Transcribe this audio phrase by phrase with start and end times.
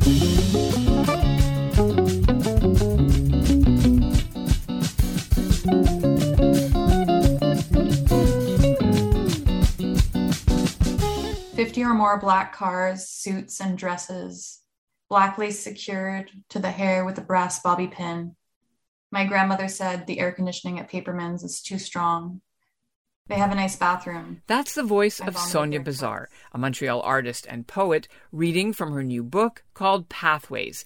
[0.00, 0.16] Fifty
[11.84, 14.62] or more black cars, suits, and dresses,
[15.10, 18.36] black lace secured to the hair with a brass bobby pin.
[19.12, 22.40] My grandmother said the air conditioning at Paperman's is too strong.
[23.28, 24.42] They have a nice bathroom.
[24.48, 29.22] That's the voice of Sonia Bazar, a Montreal artist and poet, reading from her new
[29.22, 30.84] book called Pathways.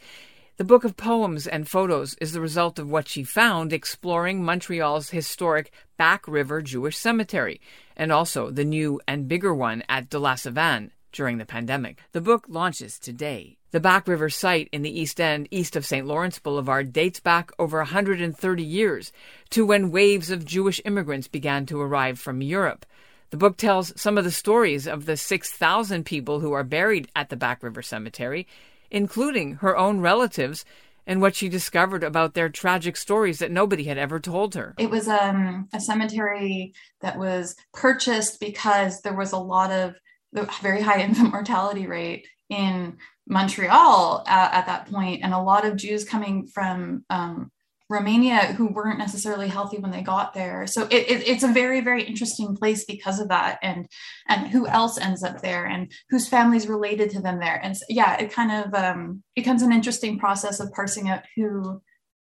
[0.59, 5.09] The book of poems and photos is the result of what she found exploring Montreal's
[5.09, 7.63] historic Back River Jewish Cemetery,
[7.97, 12.03] and also the new and bigger one at De La Savane during the pandemic.
[12.13, 13.57] The book launches today.
[13.75, 16.07] The Back River site in the East End, east of St.
[16.07, 19.11] Lawrence Boulevard, dates back over 130 years
[19.51, 22.87] to when waves of Jewish immigrants began to arrive from Europe.
[23.31, 27.31] The book tells some of the stories of the 6,000 people who are buried at
[27.31, 28.47] the Back River Cemetery,
[28.93, 30.65] including her own relatives
[31.05, 34.77] and what she discovered about their tragic stories that nobody had ever told her.
[34.79, 39.97] It was um, a cemetery that was purchased because there was a lot of
[40.33, 45.65] the very high infant mortality rate in Montreal uh, at that point, and a lot
[45.65, 47.51] of Jews coming from um,
[47.91, 50.67] Romania who weren't necessarily healthy when they got there.
[50.67, 53.87] So it, it, it's a very very interesting place because of that, and
[54.29, 57.85] and who else ends up there, and whose family's related to them there, and so,
[57.89, 61.81] yeah, it kind of um, becomes an interesting process of parsing out who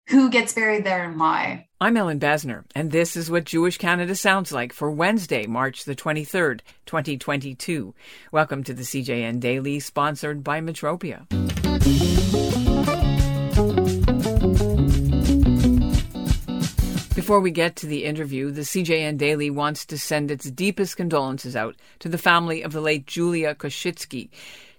[0.09, 1.67] who gets buried there and why.
[1.79, 5.95] I'm Ellin Bessner, and this is what Jewish Canada sounds like for Wednesday, March the
[5.95, 7.93] 23rd, 2022.
[8.31, 11.27] Welcome to the CJN Daily, sponsored by Metropia.
[17.15, 21.55] Before we get to the interview, the CJN Daily wants to send its deepest condolences
[21.55, 24.29] out to the family of the late Julia Koschitzky.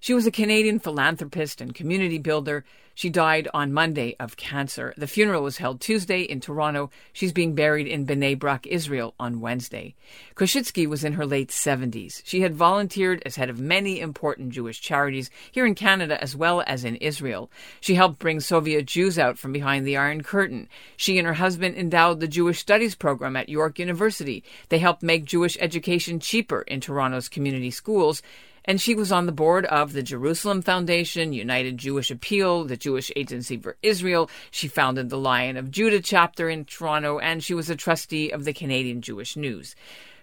[0.03, 2.65] She was a Canadian philanthropist and community builder.
[2.95, 4.95] She died on Monday of cancer.
[4.97, 6.91] The funeral was held Tuesday in Toronto.
[7.12, 9.94] She's being buried in Bnei Brak, Israel on Wednesday.
[10.34, 12.22] Koschitzky was in her late 70s.
[12.25, 16.62] She had volunteered as head of many important Jewish charities here in Canada as well
[16.66, 17.50] as in Israel.
[17.83, 20.66] She helped bring Soviet Jews out from behind the Iron Curtain.
[20.97, 24.44] She and her husband endowed the Jewish Studies program at York University.
[24.71, 28.22] They helped make Jewish education cheaper in Toronto's community schools
[28.65, 33.10] and she was on the board of the Jerusalem Foundation, United Jewish Appeal, the Jewish
[33.16, 34.31] Agency for Israel.
[34.50, 38.44] She founded the Lion of Judah chapter in Toronto, and she was a trustee of
[38.44, 39.75] the Canadian Jewish News.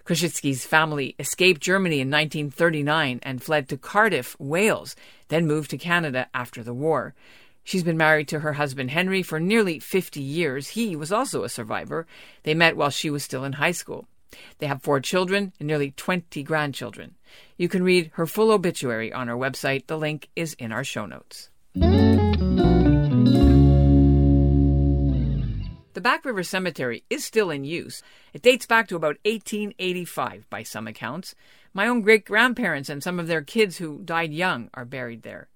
[0.06, 4.96] Koschitzky's family escaped Germany in 1939 and fled to Cardiff, Wales,
[5.28, 7.14] then moved to Canada after the war.
[7.66, 10.69] She's been married to her husband Henry for nearly 50 years.
[10.69, 12.08] He was also a survivor.
[12.44, 14.08] They met while she was still in high school.
[14.60, 17.16] They have four children and nearly 20 grandchildren.
[17.58, 19.88] You can read her full obituary on our website.
[19.88, 21.50] The link is in our show notes.
[25.98, 28.04] The Back River Cemetery is still in use.
[28.32, 31.34] It dates back to about 1885 by some accounts.
[31.74, 35.50] My own great grandparents and some of their kids who died young are buried there.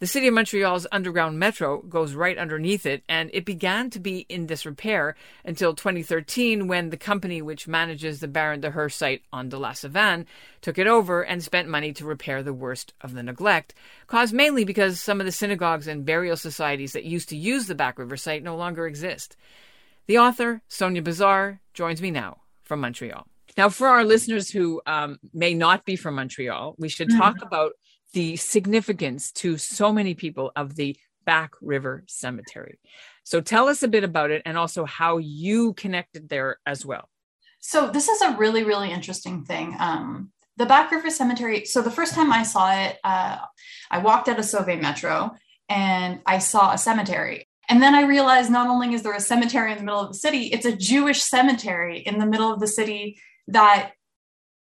[0.00, 4.20] The City of Montreal's underground metro goes right underneath it, and it began to be
[4.30, 9.50] in disrepair until 2013 when the company which manages the Baron de Hirsch site on
[9.50, 10.24] De La Savane
[10.62, 13.74] took it over and spent money to repair the worst of the neglect,
[14.06, 17.74] caused mainly because some of the synagogues and burial societies that used to use the
[17.74, 19.36] Back River site no longer exist.
[20.06, 23.26] The author, Sonia Bazar, joins me now from Montreal.
[23.58, 27.46] Now, for our listeners who um, may not be from Montreal, we should talk mm-hmm.
[27.46, 27.72] about
[28.12, 32.78] the significance to so many people of the Back River Cemetery.
[33.24, 37.08] So tell us a bit about it and also how you connected there as well.
[37.60, 39.76] So this is a really, really interesting thing.
[39.78, 41.64] Um, the Back River Cemetery.
[41.64, 43.38] So the first time I saw it, uh,
[43.90, 45.36] I walked out of Sauve Metro
[45.68, 47.46] and I saw a cemetery.
[47.68, 50.18] And then I realized not only is there a cemetery in the middle of the
[50.18, 53.92] city, it's a Jewish cemetery in the middle of the city that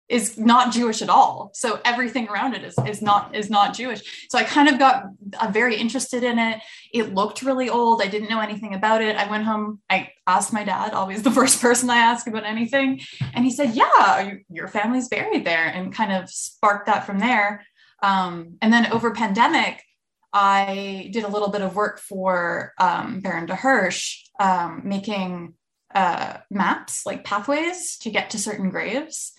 [0.10, 1.52] is not Jewish at all.
[1.54, 4.28] So everything around it is, is not is not Jewish.
[4.30, 5.04] So I kind of got
[5.40, 6.62] uh, very interested in it.
[6.94, 8.02] It looked really old.
[8.02, 9.18] I didn't know anything about it.
[9.18, 9.82] I went home.
[9.90, 13.02] I asked my dad, always the first person I ask about anything,
[13.34, 17.66] and he said, "Yeah, your family's buried there," and kind of sparked that from there.
[18.02, 19.84] Um, and then over pandemic,
[20.32, 25.56] I did a little bit of work for um, Baron de Hirsch, um, making
[25.94, 29.34] uh, maps like pathways to get to certain graves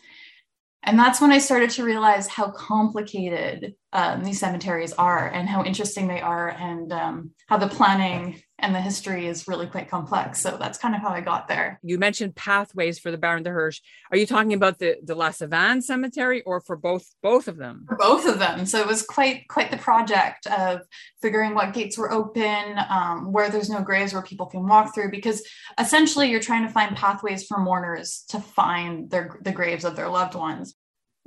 [0.82, 5.64] and that's when I started to realize how complicated um, these cemeteries are and how
[5.64, 10.40] interesting they are and um, how the planning and the history is really quite complex.
[10.40, 11.78] So that's kind of how I got there.
[11.82, 13.80] You mentioned pathways for the Baron de Hirsch.
[14.10, 17.84] Are you talking about the the La Savane Cemetery or for both both of them?
[17.88, 18.66] For both of them.
[18.66, 20.80] So it was quite quite the project of
[21.22, 25.12] figuring what gates were open, um, where there's no graves where people can walk through,
[25.12, 25.42] because
[25.78, 30.08] essentially you're trying to find pathways for mourners to find their the graves of their
[30.08, 30.74] loved ones.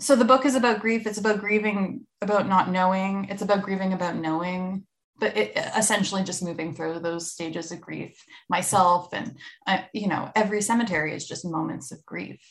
[0.01, 1.05] So the book is about grief.
[1.05, 3.27] It's about grieving about not knowing.
[3.29, 4.85] It's about grieving about knowing
[5.21, 8.25] but it, essentially just moving through those stages of grief.
[8.49, 9.37] Myself and
[9.67, 12.41] uh, you know every cemetery is just moments of grief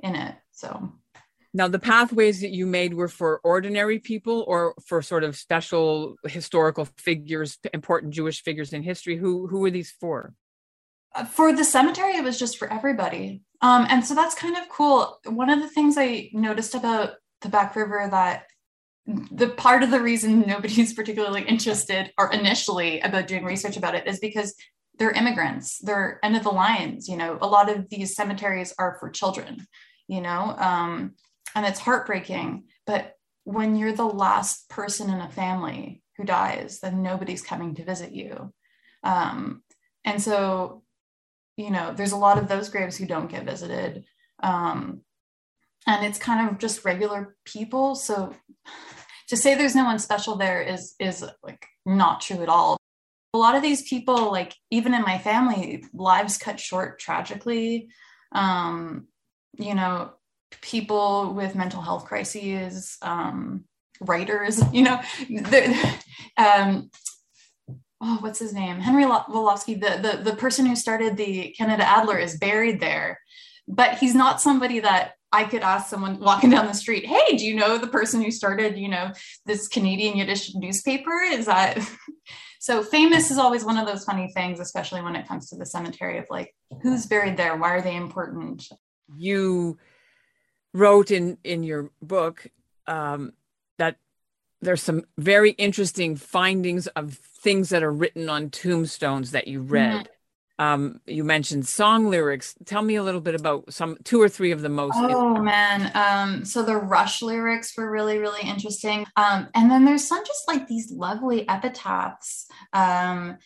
[0.00, 0.36] in it.
[0.52, 0.92] So
[1.54, 6.16] now the pathways that you made were for ordinary people or for sort of special
[6.24, 9.16] historical figures important jewish figures in history?
[9.16, 10.34] Who who were these for?
[11.14, 14.68] Uh, for the cemetery it was just for everybody um, and so that's kind of
[14.68, 15.18] cool.
[15.24, 18.44] One of the things i noticed about the back river that
[19.06, 24.06] the part of the reason nobody's particularly interested or initially about doing research about it
[24.06, 24.54] is because
[24.98, 25.78] they're immigrants.
[25.78, 27.38] They're end of the lines you know.
[27.40, 29.66] A lot of these cemeteries are for children
[30.08, 31.14] you know um,
[31.54, 32.64] and it's heartbreaking.
[32.86, 33.14] But
[33.44, 38.12] when you're the last person in a family who dies then nobody's coming to visit
[38.12, 38.52] you.
[39.02, 39.62] Um,
[40.04, 40.82] and so
[41.56, 44.04] you know there's a lot of those graves who don't get visited.
[44.42, 45.02] Um,
[45.86, 47.94] and it's kind of just regular people.
[47.94, 48.34] So
[49.28, 52.78] to say there's no one special there is is like not true at all.
[53.34, 57.88] A lot of these people like even in my family lives cut short tragically.
[58.32, 59.08] Um
[59.56, 60.12] you know
[60.60, 63.64] people with mental health crises um
[64.00, 65.00] writers you know
[66.36, 66.90] um
[68.04, 72.18] oh what's his name henry Wolofsky, the, the the person who started the canada adler
[72.18, 73.18] is buried there
[73.66, 77.44] but he's not somebody that I could ask someone walking down the street, "Hey, do
[77.44, 79.10] you know the person who started, you know,
[79.46, 81.78] this Canadian Yiddish newspaper?" Is that
[82.60, 82.84] so?
[82.84, 86.18] Famous is always one of those funny things, especially when it comes to the cemetery
[86.18, 87.56] of like, who's buried there?
[87.56, 88.68] Why are they important?
[89.16, 89.76] You
[90.72, 92.46] wrote in in your book
[92.86, 93.32] um,
[93.78, 93.96] that
[94.64, 99.92] there's some very interesting findings of things that are written on tombstones that you read.
[99.92, 100.14] Mm-hmm
[100.58, 102.54] um, you mentioned song lyrics.
[102.64, 104.94] Tell me a little bit about some two or three of the most.
[104.96, 110.06] Oh man, um, so the Rush lyrics were really really interesting, um, and then there's
[110.06, 112.46] some just like these lovely epitaphs.
[112.72, 113.38] Um,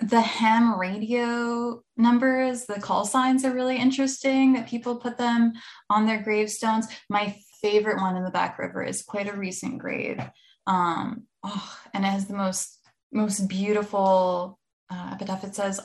[0.00, 5.52] the ham radio numbers, the call signs are really interesting that people put them
[5.88, 6.88] on their gravestones.
[7.08, 10.20] My favorite one in the Back River is quite a recent grave,
[10.66, 12.78] um, oh, and it has the most
[13.12, 14.58] most beautiful
[14.90, 15.44] uh, epitaph.
[15.44, 15.80] It says,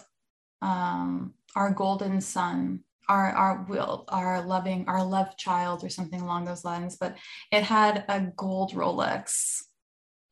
[0.61, 6.45] um, our golden son, our our will, our loving, our love child, or something along
[6.45, 6.97] those lines.
[6.97, 7.17] But
[7.51, 9.63] it had a gold Rolex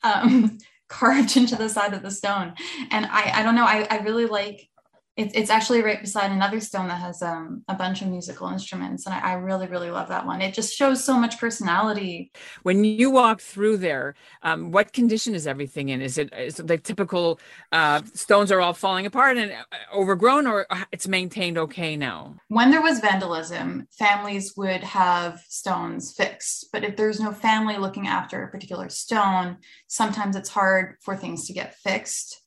[0.03, 0.57] um,
[0.89, 2.53] carved into the side of the stone,
[2.91, 3.65] and I I don't know.
[3.65, 4.69] I I really like
[5.17, 9.05] it's, it's actually right beside another stone that has um, a bunch of musical instruments
[9.05, 10.41] and I, I, really really love that one.
[10.41, 12.31] It just shows so much personality.
[12.63, 16.01] When you walk through there um, what condition is everything in?
[16.01, 17.39] Is it is it the typical
[17.71, 19.63] uh, stones are all falling apart and uh,
[19.93, 22.35] overgrown or uh, it's maintained okay now?
[22.49, 28.07] When there was vandalism families would have stones fixed but if there's no family looking
[28.07, 29.57] after a particular stone
[29.87, 32.44] sometimes it's hard for things to get fixed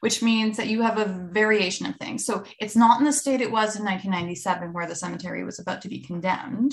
[0.00, 2.24] which means that you have a variation of things.
[2.24, 5.82] So it's not in the state it was in 1997, where the cemetery was about
[5.82, 6.72] to be condemned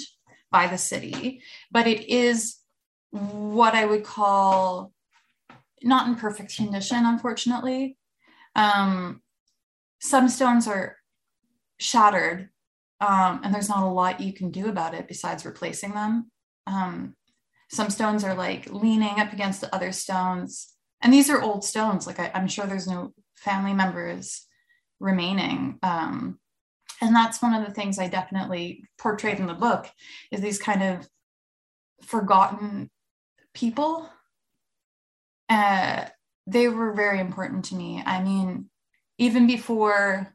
[0.49, 2.57] by the city, but it is
[3.11, 4.93] what I would call
[5.83, 7.97] not in perfect condition, unfortunately.
[8.55, 9.21] Um,
[9.99, 10.97] some stones are
[11.79, 12.49] shattered,
[13.01, 16.31] um, and there's not a lot you can do about it besides replacing them.
[16.65, 17.15] Um,
[17.69, 22.07] some stones are like leaning up against the other stones and these are old stones
[22.07, 24.45] like I, am sure there's no family members
[24.99, 26.39] remaining um,
[27.01, 29.87] and that's one of the things i definitely portrayed in the book
[30.31, 31.07] is these kind of
[32.03, 32.89] forgotten
[33.53, 34.09] people
[35.49, 36.05] uh,
[36.45, 38.69] they were very important to me i mean
[39.17, 40.33] even before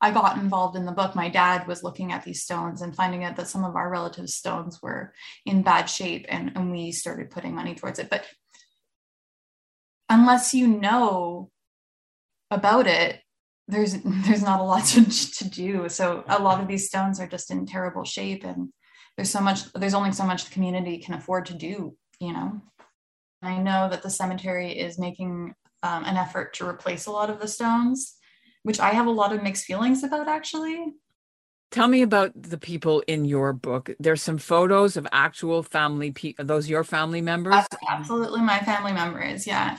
[0.00, 3.24] I got involved in the book, my dad was looking at these stones and finding
[3.24, 5.12] out that some of our relatives' stones were
[5.44, 8.08] in bad shape, and, and we started putting money towards it.
[8.08, 8.24] But
[10.08, 11.50] unless you know
[12.50, 13.20] about it
[13.68, 17.28] there's there's not a lot to, to do so a lot of these stones are
[17.28, 18.70] just in terrible shape and
[19.16, 22.60] there's so much there's only so much the community can afford to do you know
[23.42, 27.38] i know that the cemetery is making um, an effort to replace a lot of
[27.40, 28.16] the stones
[28.62, 30.94] which i have a lot of mixed feelings about actually
[31.70, 33.90] Tell me about the people in your book.
[34.00, 36.46] There's some photos of actual family people.
[36.46, 37.62] Those your family members?
[37.90, 39.46] Absolutely, my family members.
[39.46, 39.76] Yeah.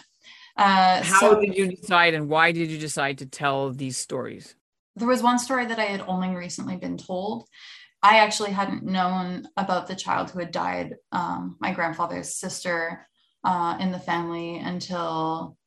[0.59, 4.55] Uh, How so did you decide and why did you decide to tell these stories?
[4.99, 7.47] there was one story that I had only recently been told.
[8.03, 13.07] I actually hadn't known about the child who had died, um, my grandfather's sister
[13.43, 15.57] uh, in the family, until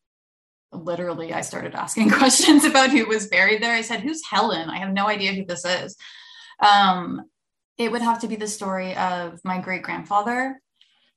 [0.72, 3.74] literally I started asking questions about who was buried there.
[3.74, 4.70] I said, Who's Helen?
[4.70, 5.96] I have no idea who this is.
[6.60, 7.22] Um,
[7.78, 10.60] it would have to be the story of my great grandfather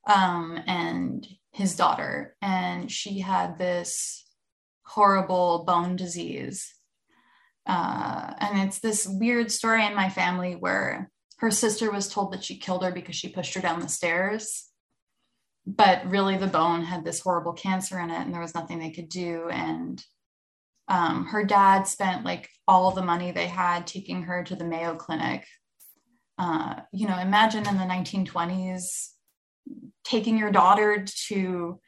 [0.06, 1.26] um, and
[1.56, 2.36] his daughter.
[2.42, 4.26] And she had this
[4.82, 6.72] horrible bone disease.
[7.66, 12.44] Uh, and it's this weird story in my family where her sister was told that
[12.44, 14.66] she killed her because she pushed her down the stairs.
[15.66, 18.92] But really, the bone had this horrible cancer in it, and there was nothing they
[18.92, 19.48] could do.
[19.50, 20.00] And
[20.86, 24.94] um, her dad spent like all the money they had taking her to the Mayo
[24.94, 25.44] Clinic.
[26.38, 29.15] Uh, you know, imagine in the 1920s
[30.06, 31.80] taking your daughter to,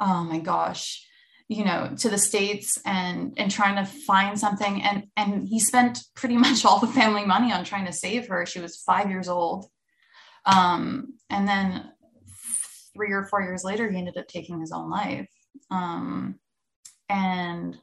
[0.00, 1.06] oh my gosh,
[1.48, 4.82] you know, to the states and and trying to find something.
[4.82, 8.46] And and he spent pretty much all the family money on trying to save her.
[8.46, 9.66] She was five years old,
[10.46, 11.90] um, and then
[12.94, 15.28] three or four years later, he ended up taking his own life.
[15.70, 16.36] Um,
[17.08, 17.76] and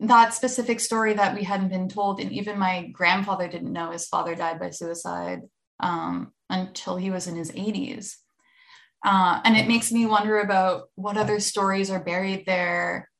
[0.00, 4.06] that specific story that we hadn't been told, and even my grandfather didn't know his
[4.06, 5.42] father died by suicide
[5.80, 8.16] um, until he was in his 80s.
[9.04, 13.10] Uh, and it makes me wonder about what other stories are buried there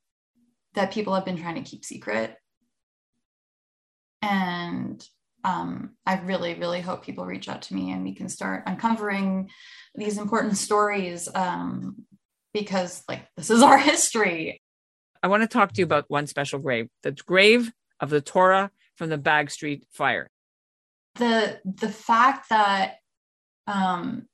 [0.75, 2.37] that people have been trying to keep secret.
[4.23, 5.07] And
[5.45, 9.50] um, I really, really hope people reach out to me and we can start uncovering
[9.95, 12.07] these important stories um,
[12.55, 14.62] because, like, this is our history.
[15.23, 18.71] I want to talk to you about one special grave, the grave of the Torah
[18.97, 20.31] from the Bagg Street fire.
[21.17, 22.97] The the fact that
[23.67, 24.26] um,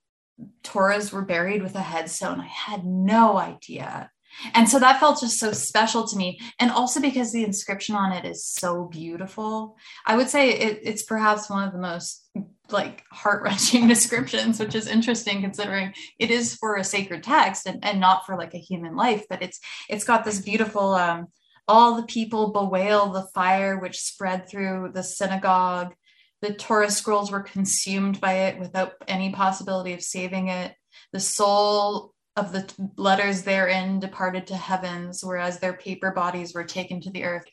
[0.63, 4.11] Torahs were buried with a headstone, I had no idea.
[4.55, 6.41] And so that felt just so special to me.
[6.59, 9.77] And also because the inscription on it is so beautiful.
[10.07, 12.29] I would say it, it's perhaps one of the most
[12.71, 18.01] like heart-wrenching descriptions, which is interesting considering it is for a sacred text and, and
[18.01, 21.27] not for like a human life, but it's it's got this beautiful um
[21.69, 25.95] all the people bewail the fire which spread through the synagogue.
[26.43, 30.75] The Torah scrolls were consumed by it without any possibility of saving it.
[31.13, 37.01] The soul of the letters therein departed to heavens, whereas their paper bodies were taken
[37.01, 37.45] to the earth.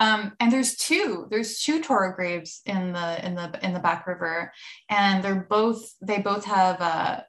[0.00, 4.06] Um, and there's two, there's two Torah graves in the in the in the Back
[4.06, 4.52] River,
[4.90, 7.20] and they're both they both have uh,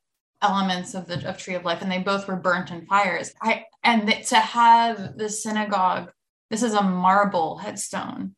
[0.41, 3.31] elements of the of Tree of Life, and they both were burnt in fires.
[3.41, 6.11] I and th- to have the synagogue,
[6.49, 8.35] this is a marble headstone.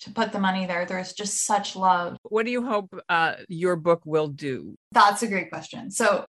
[0.00, 2.16] To put the money there, there's just such love.
[2.22, 4.76] What do you hope uh, your book will do?
[4.92, 5.90] That's a great question.
[5.90, 6.24] So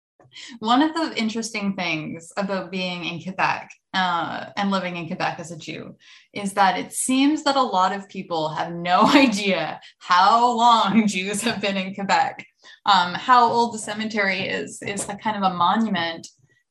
[0.59, 5.51] one of the interesting things about being in Quebec uh, and living in Quebec as
[5.51, 5.95] a Jew
[6.33, 11.41] is that it seems that a lot of people have no idea how long Jews
[11.41, 12.45] have been in Quebec.
[12.85, 16.27] Um, how old the cemetery is is a kind of a monument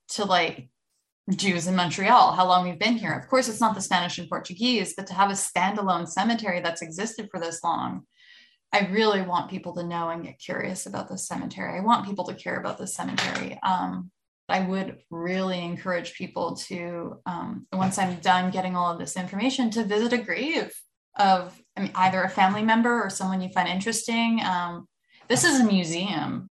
[0.08, 0.68] to like
[1.34, 3.12] Jews in Montreal, how long we've been here.
[3.12, 6.82] Of course, it's not the Spanish and Portuguese, but to have a standalone cemetery that's
[6.82, 8.06] existed for this long
[8.72, 11.78] I really want people to know and get curious about the cemetery.
[11.78, 13.58] I want people to care about the cemetery.
[13.62, 14.10] Um,
[14.48, 19.70] I would really encourage people to, um, once I'm done getting all of this information,
[19.70, 20.72] to visit a grave
[21.18, 24.40] of I mean, either a family member or someone you find interesting.
[24.44, 24.86] Um,
[25.28, 26.48] this is a museum.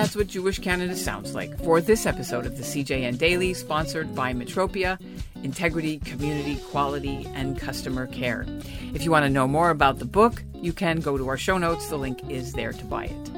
[0.00, 4.32] That's what Jewish Canada sounds like for this episode of the CJN Daily, sponsored by
[4.32, 4.98] Metropia
[5.42, 8.46] integrity, community, quality, and customer care.
[8.94, 11.58] If you want to know more about the book, you can go to our show
[11.58, 11.88] notes.
[11.88, 13.30] The link is there to buy it.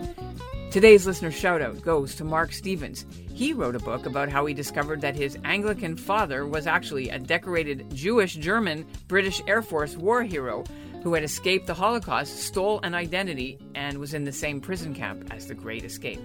[0.71, 3.07] Today's listener shoutout goes to Mark Stevens.
[3.35, 7.19] He wrote a book about how he discovered that his Anglican father was actually a
[7.19, 10.62] decorated Jewish German British Air Force war hero
[11.02, 15.26] who had escaped the Holocaust, stole an identity, and was in the same prison camp
[15.33, 16.21] as the Great Escape.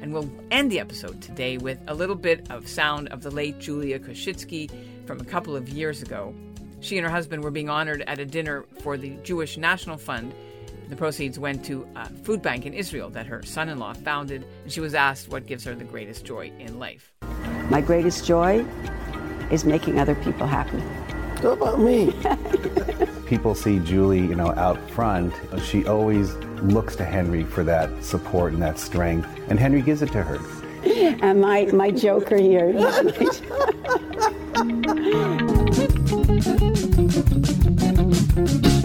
[0.00, 3.58] And we'll end the episode today with a little bit of sound of the late
[3.58, 4.70] Julia Koschitzky
[5.06, 6.34] from a couple of years ago.
[6.80, 10.32] She and her husband were being honored at a dinner for the Jewish National Fund.
[10.88, 14.46] The proceeds went to a food bank in Israel that her son in law founded,
[14.62, 17.12] and she was asked what gives her the greatest joy in life.
[17.68, 18.64] My greatest joy
[19.50, 20.78] is making other people happy.
[21.42, 22.12] What about me?
[23.26, 25.32] People see Julie, you know, out front.
[25.62, 30.10] She always looks to Henry for that support and that strength, and Henry gives it
[30.10, 30.40] to her.
[31.22, 32.74] And my, my joker here.